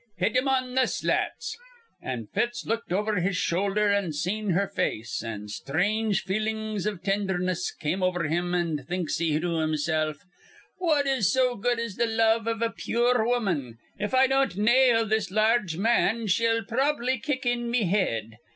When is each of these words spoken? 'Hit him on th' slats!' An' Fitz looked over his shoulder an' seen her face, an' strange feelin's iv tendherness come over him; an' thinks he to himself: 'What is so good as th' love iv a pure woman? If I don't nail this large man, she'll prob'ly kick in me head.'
'Hit 0.17 0.35
him 0.35 0.47
on 0.47 0.75
th' 0.75 0.89
slats!' 0.89 1.55
An' 2.01 2.25
Fitz 2.33 2.65
looked 2.65 2.91
over 2.91 3.17
his 3.19 3.37
shoulder 3.37 3.93
an' 3.93 4.13
seen 4.13 4.49
her 4.49 4.67
face, 4.67 5.23
an' 5.23 5.47
strange 5.47 6.23
feelin's 6.23 6.87
iv 6.87 7.03
tendherness 7.03 7.69
come 7.71 8.01
over 8.01 8.23
him; 8.23 8.55
an' 8.55 8.79
thinks 8.89 9.19
he 9.19 9.39
to 9.39 9.59
himself: 9.59 10.25
'What 10.79 11.05
is 11.05 11.31
so 11.31 11.55
good 11.55 11.79
as 11.79 11.97
th' 11.97 12.07
love 12.07 12.47
iv 12.47 12.63
a 12.63 12.71
pure 12.71 13.23
woman? 13.23 13.77
If 13.99 14.15
I 14.15 14.25
don't 14.25 14.57
nail 14.57 15.05
this 15.05 15.29
large 15.29 15.77
man, 15.77 16.25
she'll 16.25 16.63
prob'ly 16.65 17.19
kick 17.19 17.45
in 17.45 17.69
me 17.69 17.83
head.' 17.83 18.39